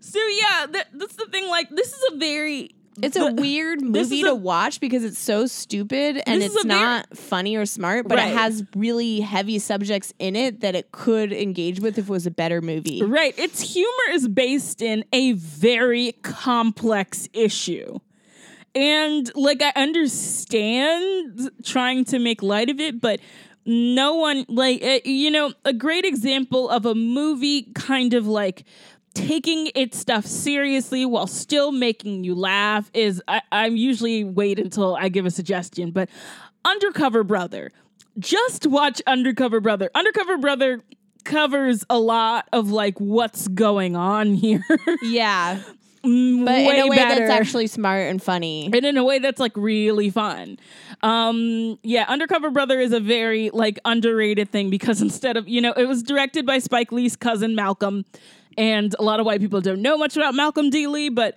[0.00, 1.48] so yeah, that, that's the thing.
[1.48, 5.46] Like this is a very It's a weird movie a- to watch because it's so
[5.46, 8.30] stupid and it's not funny or smart, but Right.
[8.30, 12.26] it has really heavy subjects in it that it could engage with if it was
[12.26, 13.02] a better movie.
[13.02, 13.38] Right.
[13.38, 17.98] Its humor is based in a very complex issue.
[18.74, 23.20] And like I understand trying to make light of it, but
[23.64, 28.64] no one like uh, you know, a great example of a movie kind of like
[29.14, 34.94] taking its stuff seriously while still making you laugh is I, I'm usually wait until
[34.96, 36.08] I give a suggestion, but
[36.64, 37.70] Undercover Brother.
[38.18, 39.90] Just watch Undercover Brother.
[39.94, 40.82] Undercover Brother
[41.24, 44.64] covers a lot of like what's going on here.
[45.02, 45.60] Yeah,
[46.04, 47.20] Mm, but way in a way better.
[47.20, 48.64] that's actually smart and funny.
[48.66, 50.58] and in a way that's like really fun.
[51.02, 55.72] Um yeah, Undercover Brother is a very like underrated thing because instead of, you know,
[55.72, 58.04] it was directed by Spike Lee's cousin Malcolm
[58.58, 60.86] and a lot of white people don't know much about Malcolm D.
[60.86, 61.36] Lee, but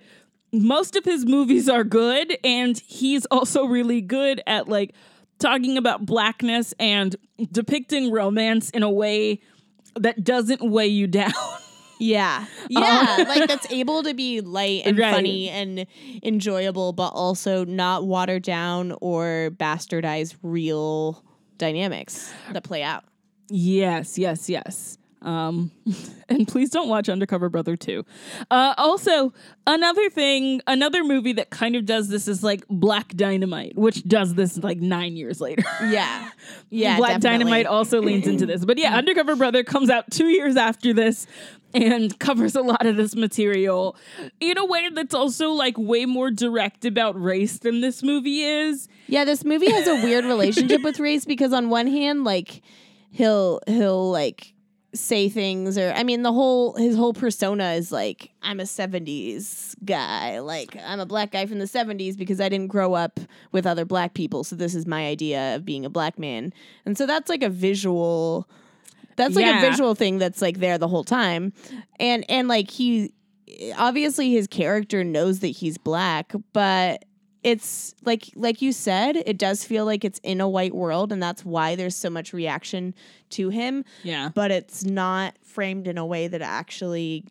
[0.52, 4.94] most of his movies are good and he's also really good at like
[5.38, 7.16] talking about blackness and
[7.52, 9.40] depicting romance in a way
[9.96, 11.32] that doesn't weigh you down.
[11.98, 12.40] Yeah.
[12.44, 13.24] Um, yeah.
[13.26, 15.14] like that's able to be light and Right.
[15.14, 15.86] funny and
[16.22, 21.24] enjoyable, but also not water down or bastardize real
[21.56, 23.04] dynamics that play out.
[23.48, 24.98] Yes, yes, yes.
[25.26, 25.72] Um,
[26.28, 28.04] and please don't watch Undercover Brother 2.
[28.50, 29.34] Uh, also,
[29.66, 34.34] another thing, another movie that kind of does this is like Black Dynamite, which does
[34.34, 35.64] this like nine years later.
[35.82, 36.30] Yeah.
[36.70, 36.96] Yeah.
[36.98, 37.38] Black definitely.
[37.44, 38.64] Dynamite also leans into this.
[38.64, 41.26] But yeah, Undercover Brother comes out two years after this
[41.74, 43.96] and covers a lot of this material
[44.38, 48.88] in a way that's also like way more direct about race than this movie is.
[49.08, 52.62] Yeah, this movie has a weird relationship with race because on one hand, like
[53.10, 54.54] he'll he'll like
[54.94, 59.74] say things or I mean the whole his whole persona is like I'm a 70s
[59.84, 60.38] guy.
[60.40, 63.20] Like I'm a black guy from the 70s because I didn't grow up
[63.52, 66.52] with other black people, so this is my idea of being a black man.
[66.86, 68.48] And so that's like a visual
[69.16, 69.64] that's like Yeah.
[69.66, 71.52] a visual thing that's like there the whole time.
[72.00, 73.12] And and like he
[73.76, 77.04] obviously his character knows that he's black, but
[77.46, 81.22] it's like like you said, it does feel like it's in a white world and
[81.22, 82.94] that's why there's so much reaction
[83.30, 84.30] to him, Yeah.
[84.34, 87.24] but it's not framed in a way that actually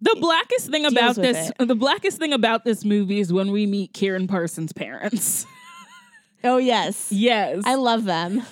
[0.00, 3.92] The blackest thing about this the blackest thing about this movie is when we meet
[3.92, 5.46] Karen Parsons' parents.
[6.44, 7.12] Oh yes.
[7.12, 7.62] yes.
[7.64, 8.42] I love them.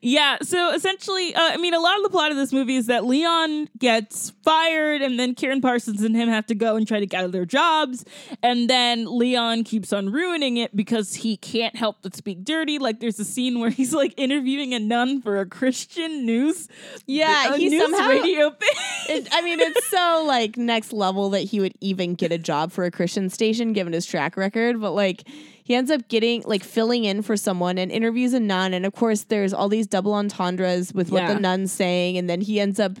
[0.00, 2.86] Yeah, so essentially, uh, I mean, a lot of the plot of this movie is
[2.86, 7.00] that Leon gets fired, and then Karen Parsons and him have to go and try
[7.00, 8.04] to get out of their jobs.
[8.42, 12.78] And then Leon keeps on ruining it because he can't help but speak dirty.
[12.78, 16.68] Like, there's a scene where he's like interviewing a nun for a Christian news,
[17.06, 18.68] Yeah, he news somehow radio thing.
[19.08, 22.72] it, I mean, it's so like next level that he would even get a job
[22.72, 24.80] for a Christian station given his track record.
[24.80, 25.24] But like,
[25.64, 28.72] he ends up getting like filling in for someone and interviews a nun.
[28.72, 31.34] And of course, there's all these double entendres with what Yeah.
[31.34, 32.16] the nun's saying.
[32.16, 32.92] And then he ends up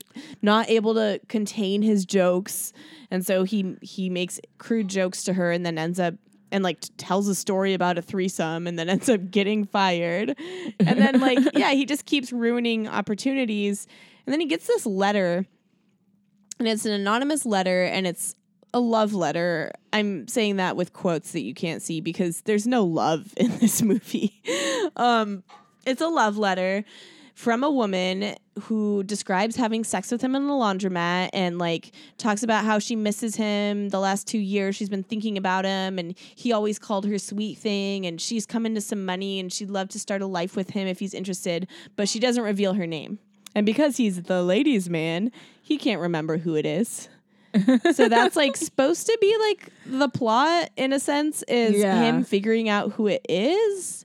[0.42, 2.72] not able to contain his jokes.
[3.10, 6.14] And so he he makes crude jokes to her and then ends up
[6.50, 10.36] and like tells a story about a threesome and then ends up getting fired.
[10.80, 13.86] And then like yeah, he just keeps ruining opportunities.
[14.26, 15.46] And then he gets this letter
[16.58, 18.34] and it's an anonymous letter and it's
[18.74, 19.72] a love letter.
[19.94, 23.80] I'm saying that with quotes that you can't see because there's no love in this
[23.80, 24.42] movie.
[24.96, 25.42] um,
[25.88, 26.84] it's a love letter
[27.34, 32.42] from a woman who describes having sex with him in the laundromat and like talks
[32.42, 34.74] about how she misses him the last two years.
[34.74, 38.66] She's been thinking about him and he always called her sweet thing and she's come
[38.66, 41.68] into some money and she'd love to start a life with him if he's interested,
[41.94, 43.20] but she doesn't reveal her name.
[43.54, 45.30] And because he's the ladies' man,
[45.62, 47.08] he can't remember who it is.
[47.94, 52.02] so that's like supposed to be like the plot in a sense is Yeah.
[52.02, 54.04] him figuring out who it is.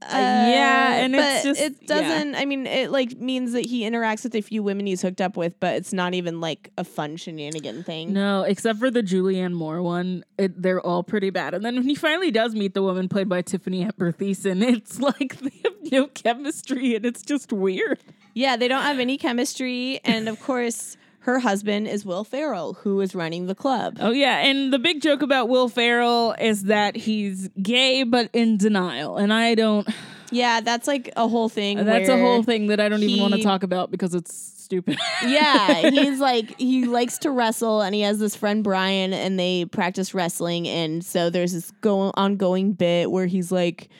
[0.00, 2.34] Uh, yeah, and it's but just- it doesn't.
[2.36, 5.36] I mean, it like means that he interacts with a few women he's hooked up
[5.36, 8.12] with, but it's not even like a fun shenanigan thing.
[8.12, 11.52] No, except for the Julianne Moore one, it, they're all pretty bad.
[11.54, 15.00] And then when he finally does meet the woman played by Tiffany Amber Thiessen, it's
[15.00, 17.98] like they have no chemistry, and it's just weird.
[18.34, 20.96] Yeah, they don't have any chemistry, and of course,
[21.28, 23.98] her husband is Will Ferrell, who is running the club.
[24.00, 28.56] Oh yeah, and the big joke about Will Ferrell is that he's gay but in
[28.56, 29.86] denial, and I don't.
[30.30, 31.84] Yeah, that's like a whole thing.
[31.84, 34.96] That's a whole thing that I don't even want to talk about because it's stupid.
[35.26, 39.66] yeah, he's like he likes to wrestle, and he has this friend Brian, and they
[39.66, 43.90] practice wrestling, and so there's this go ongoing bit where he's like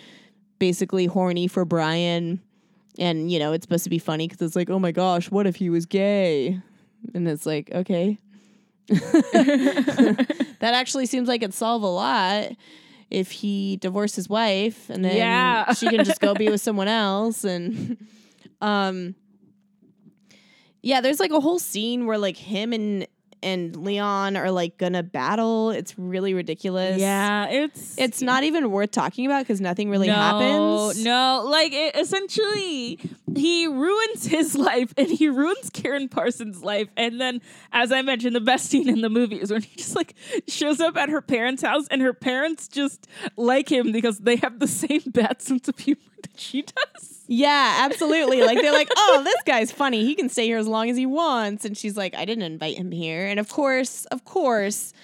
[0.58, 2.40] basically horny for Brian,
[2.98, 5.46] and you know it's supposed to be funny because it's like, oh my gosh, what
[5.46, 6.62] if he was gay?
[7.14, 8.18] And it's like, okay,
[8.88, 10.26] that
[10.60, 12.52] actually seems like it'd solve a lot
[13.10, 15.72] if he divorced his wife, and then Yeah.
[15.74, 17.96] she can just go be with someone else, and
[18.60, 19.14] um.
[20.80, 23.06] Yeah, there's like a whole scene where like him and
[23.42, 25.70] and Leon are like gonna battle.
[25.70, 27.00] It's really ridiculous.
[27.00, 31.04] yeah, it's It's not even worth talking about because nothing really no, happens.
[31.04, 32.98] No, like it, essentially,
[33.34, 36.88] he ruins his life and he ruins Karen Parsons' life.
[36.96, 37.40] And then,
[37.72, 40.14] as I mentioned, the best scene in the movie is when he just like
[40.46, 44.58] shows up at her parents' house and her parents just like him because they have
[44.58, 47.24] the same bad sense of humor that she does.
[47.26, 48.42] Yeah, absolutely.
[48.42, 50.04] like they're like, oh, this guy's funny.
[50.04, 51.64] He can stay here as long as he wants.
[51.64, 53.26] And she's like, I didn't invite him here.
[53.26, 54.94] And of course, of course,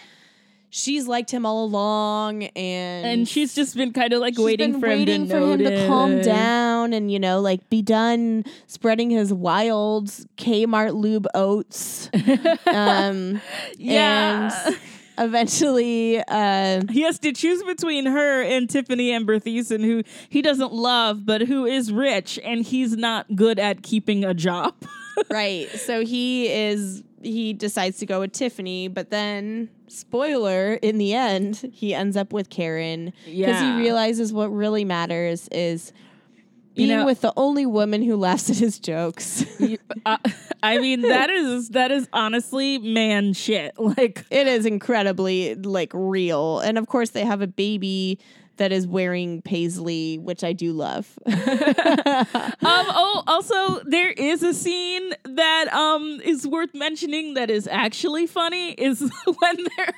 [0.71, 4.89] she's liked him all along, and And she's just been kind of like waiting for
[4.89, 9.33] him to for him to calm down and you know like be done spreading his
[9.33, 12.09] wild Kmart lube oats.
[12.67, 13.41] um,
[13.77, 14.51] Yeah.
[14.67, 14.77] and
[15.19, 20.73] eventually, uh, He has to choose between her and Tiffani Amber Thiessen, who he doesn't
[20.73, 24.75] love, but who is rich, and he's not good at keeping a job.
[25.31, 25.69] right.
[25.71, 31.71] So he is he decides to go with Tiffani, but then spoiler, in the end,
[31.73, 33.77] he ends up with Karen because Yeah.
[33.77, 35.93] he realizes what really matters is
[36.75, 39.45] You being know- with the only woman who laughs at his jokes.
[39.61, 40.19] You- uh,
[40.63, 43.73] I mean, that is that is honestly man shit.
[43.79, 46.59] Like, it is incredibly like real.
[46.61, 48.19] And of course they have a baby
[48.57, 51.07] that is wearing paisley, which I do love.
[51.27, 51.35] um.
[52.63, 58.73] Oh, also, there is a scene that um is worth mentioning that is actually funny.
[58.73, 59.01] Is
[59.39, 59.95] when they're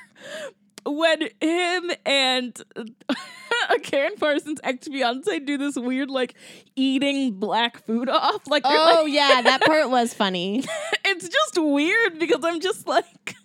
[0.87, 2.61] when him and
[3.83, 6.35] Karen Parsons' ex fiance do this weird like
[6.75, 8.47] eating black food off.
[8.47, 10.63] Like, oh like- yeah, that part was funny.
[11.05, 13.35] it's just weird because I'm just like.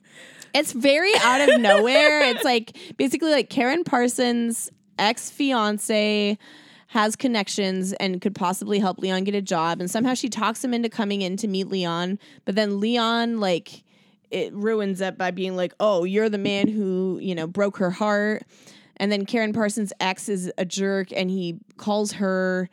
[0.54, 2.20] It's very out of nowhere.
[2.24, 6.36] It's like basically like Karen Parsons' ex fiance
[6.88, 9.80] has connections and could possibly help Leon get a job.
[9.80, 12.18] And somehow she talks him into coming in to meet Leon.
[12.44, 13.81] But then Leon, like,
[14.32, 17.90] it ruins it by being like, oh, you're the man who, you know, broke her
[17.90, 18.44] heart.
[18.96, 22.68] And then Karen Parsons' ex is a jerk and he calls her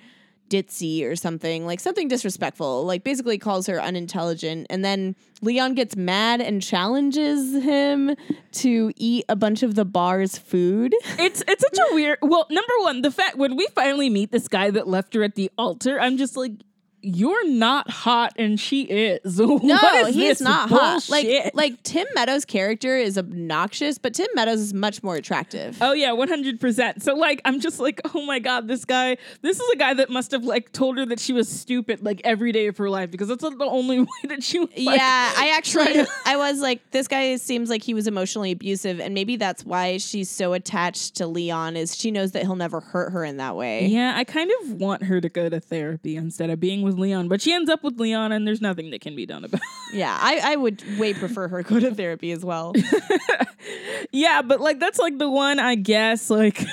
[0.49, 4.67] ditzy or something, like something disrespectful, like basically calls her unintelligent.
[4.69, 8.15] And then Leon gets mad and challenges him
[8.53, 10.93] to eat a bunch of the bar's food.
[11.19, 12.17] It's it's such a weird.
[12.21, 15.35] Well, number one, the fact when we finally meet this guy that left her at
[15.35, 16.53] the altar, I'm just like,
[17.01, 19.39] you're not hot, and she is.
[19.69, 21.07] No, is he's not hot.
[21.09, 25.77] Like like Tim Meadows' character is obnoxious, but Tim Meadows is much more attractive.
[25.81, 27.03] Oh yeah, one hundred percent.
[27.03, 29.17] So like, I'm just like, oh my god, this guy.
[29.41, 32.21] This is a guy that must have like told her that she was stupid like
[32.23, 34.59] every day of her life because that's the only way that she.
[34.59, 38.07] Was, like, yeah, I actually to- I was like this guy seems like he was
[38.07, 42.43] emotionally abusive and maybe that's why she's so attached to Leon is she knows that
[42.43, 43.85] he'll never hurt her in that way.
[43.87, 47.27] Yeah, I kind of want her to go to therapy instead of being with Leon,
[47.27, 49.61] but she ends up with Leon, and there's nothing that can be done about.
[49.61, 49.67] it.
[49.93, 52.73] Yeah, I, I would way prefer her go to therapy as well.
[54.11, 56.63] Yeah, but like that's like the one I guess like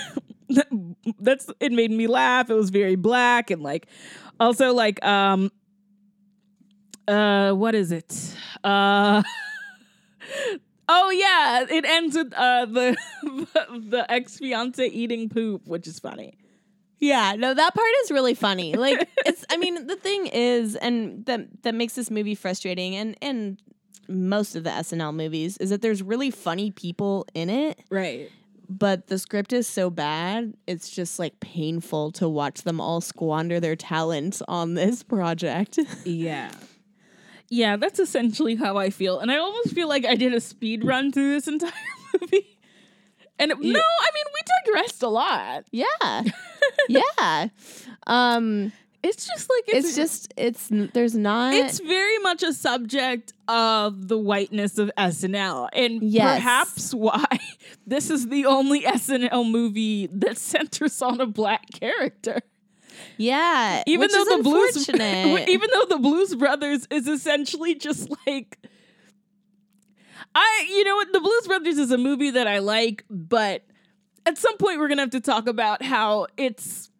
[1.20, 2.50] that's it made me laugh.
[2.50, 3.86] It was very black and like
[4.38, 5.50] also like um
[7.08, 8.14] uh what is it?
[8.64, 9.22] Uh
[10.88, 12.96] Oh yeah, it ends with uh the
[13.88, 16.38] the ex fiance eating poop, which is funny.
[16.98, 18.74] Yeah, no, that part is really funny.
[18.74, 23.16] Like it's I mean, the thing is, and that that makes this movie frustrating and
[23.20, 23.60] and
[24.08, 28.30] most of the SNL movies is that there's really funny people in it, Right.
[28.68, 33.58] but the script is so bad, it's just like painful to watch them all squander
[33.58, 35.78] their talent on this project.
[36.04, 36.52] Yeah.
[37.48, 39.18] Yeah, that's essentially how I feel.
[39.20, 41.72] And I almost feel like I did a speed run through this entire
[42.20, 42.55] movie.
[43.38, 45.64] And it- no, I mean, we digressed a lot.
[45.70, 46.22] yeah.
[46.88, 47.48] yeah.
[48.06, 48.72] Um
[49.02, 54.18] It's just like it's just it's there's not it's very much a subject of the
[54.18, 56.34] whiteness of SNL, and Yes.
[56.36, 57.24] perhaps why
[57.86, 62.40] this is the only SNL movie that centers on a black character.
[63.18, 68.58] yeah, Even though the Blues, even though the Blues Brothers is essentially just like.
[70.38, 73.62] I, you know what, the Blues Brothers is a movie that I like, but
[74.26, 76.90] at some point we're gonna have to talk about how it's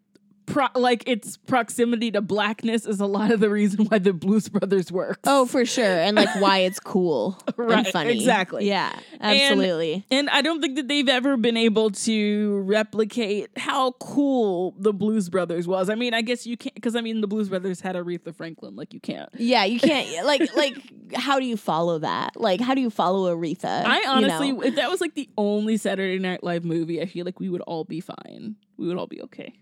[0.47, 4.49] pro- like its proximity to blackness is a lot of the reason why the Blues
[4.49, 5.19] Brothers works.
[5.25, 5.85] Oh, for sure.
[5.85, 8.15] And like why it's cool Right, and funny.
[8.17, 8.67] exactly.
[8.69, 10.07] Yeah, absolutely.
[10.11, 15.29] And I don't think that they've ever been able to replicate how cool the Blues
[15.29, 15.91] Brothers was.
[15.91, 18.77] I mean, I guess you can't because I mean the Blues Brothers had Aretha Franklin,
[18.77, 19.29] like you can't.
[19.37, 20.77] yeah, you can't like like
[21.15, 22.39] how do you follow that?
[22.41, 23.85] Like how do you follow Aretha?
[23.85, 24.63] I you honestly, know?
[24.63, 27.61] if that was like the only Saturday Night Live movie, I feel like we would
[27.63, 28.57] all be fine.
[28.77, 29.55] We would all be okay.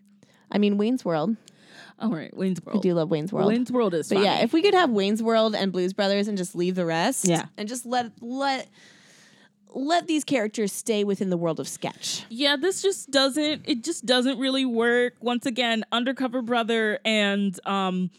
[0.51, 1.37] I mean Wayne's World.
[1.99, 2.79] All right, Wayne's World.
[2.79, 3.49] I do love Wayne's World.
[3.49, 4.27] Wayne's World is but funny.
[4.27, 7.27] yeah, if we could have Wayne's World and Blues Brothers and just leave the rest,
[7.27, 7.47] Yeah.
[7.57, 8.69] and just let let
[9.77, 12.25] let these characters stay within the world of sketch.
[12.29, 15.15] Yeah, this just doesn't it just doesn't really work.
[15.21, 18.11] Once again, Undercover Brother and um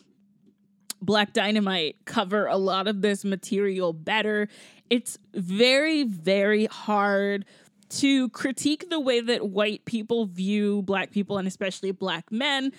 [1.02, 4.48] Black Dynamite cover a lot of this material better.
[4.90, 7.46] It's very very hard
[7.88, 12.72] to critique the way that white people view black people and especially black men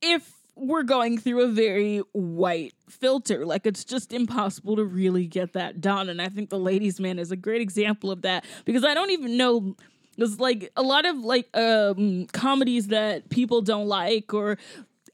[0.00, 3.44] if we're going through a very white filter.
[3.44, 6.08] Like it's just impossible to really get that done.
[6.08, 9.10] And I think the ladies man is a great example of that because I don't
[9.10, 9.74] even know
[10.16, 14.58] there's like a lot of like um comedies that people don't like or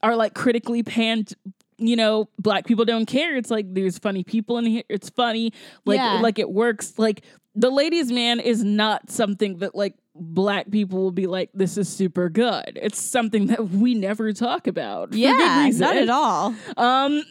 [0.02, 1.34] are like critically panned
[1.80, 3.36] you know black people don't care.
[3.36, 4.84] It's like there's funny people in here.
[4.88, 5.52] It's funny.
[5.84, 6.20] Like Yeah.
[6.20, 6.94] like it works.
[6.98, 7.24] Like
[7.54, 11.88] the ladies man is not something that like black people will be like this is
[11.88, 12.78] super good.
[12.80, 16.54] It's something that we never talk about Yeah, not at all.
[16.76, 17.22] Um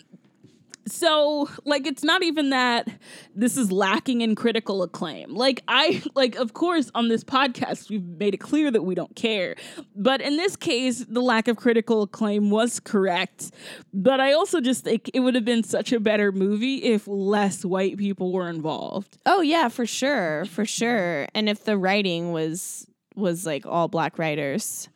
[0.92, 2.88] so like it's not even that
[3.36, 5.34] this is lacking in critical acclaim.
[5.34, 9.16] Like I like of course on this podcast we've made it clear that we don't
[9.16, 9.56] care.
[9.96, 13.52] But in this case the lack of critical acclaim was correct.
[13.94, 17.64] But I also just think it would have been such a better movie if less
[17.66, 19.18] white people were involved.
[19.26, 21.28] Oh yeah, for sure, for sure.
[21.34, 22.86] And if the writing was
[23.16, 24.88] was like all black writers,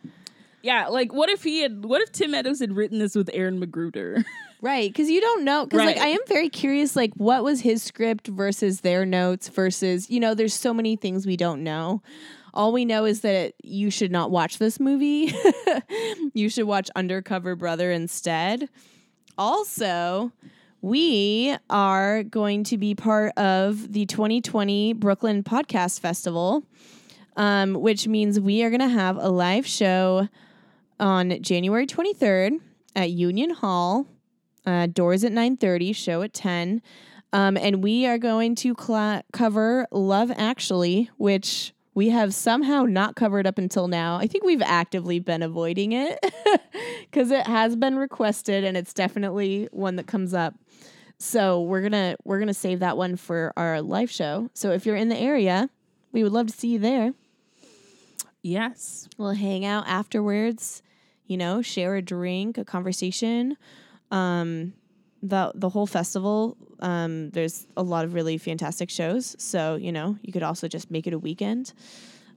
[0.61, 3.59] Yeah, like what if he had what if Tim Meadows had written this with Aaron
[3.59, 4.23] McGruder?
[4.63, 4.89] right?
[4.89, 5.65] Because you don't know.
[5.65, 10.09] Because like I am very curious, like what was his script versus their notes versus
[10.09, 12.01] you know, there's so many things we don't know.
[12.53, 15.33] All we know is that you should not watch this movie.
[16.33, 18.69] you should watch Undercover Brother instead.
[19.37, 20.31] Also,
[20.81, 26.63] we are going to be part of the 2020 Brooklyn Podcast Festival,
[27.35, 30.29] um, which means we are going to have a live show
[30.99, 32.59] on January 23rd
[32.95, 34.05] at Union Hall.
[34.65, 36.81] Uh, doors at 9:30, show at 10.
[37.33, 43.15] Um, and we are going to cla cover Love Actually, which we have somehow not
[43.15, 44.17] covered up until now.
[44.17, 46.19] I think we've actively been avoiding it
[47.01, 50.55] because it has been requested and it's definitely one that comes up.
[51.19, 54.49] So we're gonna we're gonna save that one for our live show.
[54.53, 55.69] So if you're in the area,
[56.11, 57.13] we would love to see you there.
[58.41, 59.07] yes.
[59.17, 60.81] We'll hang out afterwards,
[61.25, 63.57] you know, share a drink, a conversation.
[64.11, 64.73] Um,
[65.21, 69.35] the the whole festival, um, there's a lot of really fantastic shows.
[69.39, 71.73] So you know, you could also just make it a weekend.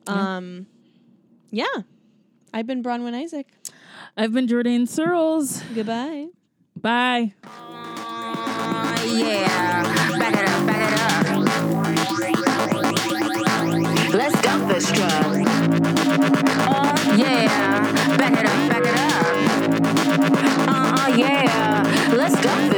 [0.06, 0.66] Um,
[1.50, 1.64] yeah.
[2.54, 3.48] I've been Bronwyn Isaac.
[4.16, 5.62] I've been Jordan Searles.
[5.74, 6.28] Goodbye.
[6.74, 7.34] Bye.
[9.04, 9.82] Yeah.
[10.18, 11.16] Back it up, back it up.
[14.14, 15.46] Let's dump this truck.
[16.68, 18.16] Oh yeah.
[18.16, 18.96] Back it up, back it
[20.60, 20.65] up
[21.16, 22.12] yeah.
[22.12, 22.75] Let's go.